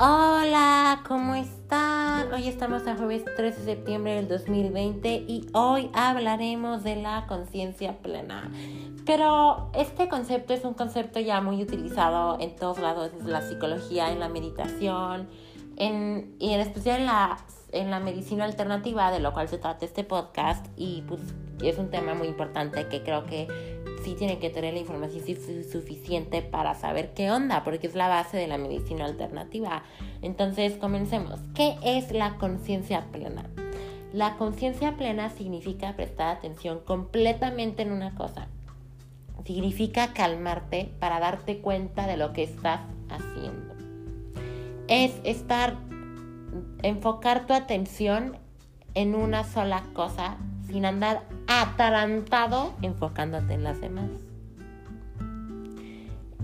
[0.00, 2.32] Hola, ¿cómo están?
[2.32, 7.98] Hoy estamos a jueves 13 de septiembre del 2020 y hoy hablaremos de la conciencia
[7.98, 8.48] plena.
[9.04, 14.12] Pero este concepto es un concepto ya muy utilizado en todos lados, en la psicología,
[14.12, 15.28] en la meditación,
[15.74, 17.38] en, y en especial en la,
[17.72, 21.22] en la medicina alternativa, de lo cual se trata este podcast, y pues
[21.60, 23.77] es un tema muy importante que creo que
[24.08, 25.22] sí tienen que tener la información
[25.70, 29.82] suficiente para saber qué onda, porque es la base de la medicina alternativa.
[30.22, 31.40] Entonces, comencemos.
[31.54, 33.44] ¿Qué es la conciencia plena?
[34.14, 38.48] La conciencia plena significa prestar atención completamente en una cosa.
[39.44, 43.74] Significa calmarte para darte cuenta de lo que estás haciendo.
[44.88, 45.76] Es estar,
[46.82, 48.38] enfocar tu atención
[48.94, 54.10] en una sola cosa sin andar atarantado enfocándote en las demás.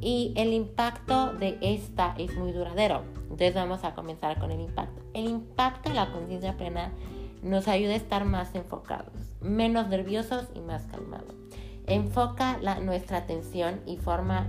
[0.00, 3.02] Y el impacto de esta es muy duradero.
[3.22, 5.02] Entonces vamos a comenzar con el impacto.
[5.14, 6.92] El impacto de la conciencia plena
[7.42, 11.34] nos ayuda a estar más enfocados, menos nerviosos y más calmados.
[11.86, 14.46] Enfoca nuestra atención y forma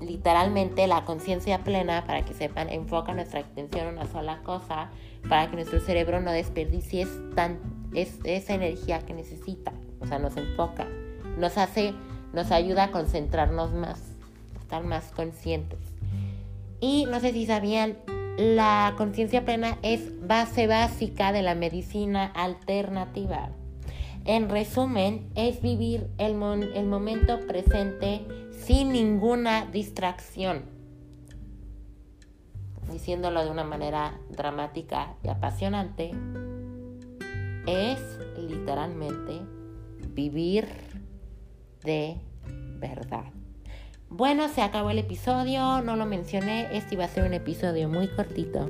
[0.00, 4.90] literalmente la conciencia plena, para que sepan, enfoca nuestra atención en una sola cosa,
[5.28, 7.58] para que nuestro cerebro no desperdicie tan,
[7.94, 9.72] es, esa energía que necesita.
[10.00, 10.86] O sea, nos enfoca,
[11.38, 11.94] nos hace,
[12.32, 14.00] nos ayuda a concentrarnos más,
[14.60, 15.78] estar más conscientes.
[16.80, 17.96] Y no sé si sabían,
[18.36, 23.50] la conciencia plena es base básica de la medicina alternativa.
[24.24, 26.40] En resumen, es vivir el,
[26.74, 30.64] el momento presente sin ninguna distracción.
[32.90, 36.12] Diciéndolo de una manera dramática y apasionante,
[37.66, 37.98] es
[38.36, 39.40] literalmente
[40.14, 40.66] vivir
[41.84, 42.16] de
[42.78, 43.24] verdad.
[44.08, 48.08] Bueno, se acabó el episodio, no lo mencioné, este iba a ser un episodio muy
[48.08, 48.68] cortito.